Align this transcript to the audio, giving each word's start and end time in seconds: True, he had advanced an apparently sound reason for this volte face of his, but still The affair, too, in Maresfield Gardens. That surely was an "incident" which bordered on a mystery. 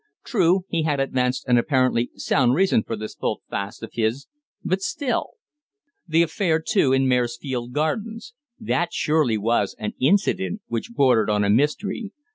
True, 0.23 0.63
he 0.67 0.81
had 0.81 0.99
advanced 0.99 1.47
an 1.47 1.59
apparently 1.59 2.09
sound 2.15 2.55
reason 2.55 2.81
for 2.81 2.95
this 2.95 3.13
volte 3.13 3.43
face 3.51 3.83
of 3.83 3.91
his, 3.93 4.25
but 4.65 4.81
still 4.81 5.33
The 6.07 6.23
affair, 6.23 6.59
too, 6.59 6.91
in 6.91 7.05
Maresfield 7.07 7.71
Gardens. 7.71 8.33
That 8.59 8.93
surely 8.93 9.37
was 9.37 9.75
an 9.77 9.93
"incident" 9.99 10.63
which 10.65 10.89
bordered 10.93 11.29
on 11.29 11.43
a 11.43 11.51
mystery. 11.51 12.13